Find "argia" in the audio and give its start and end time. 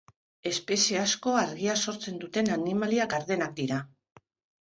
1.41-1.75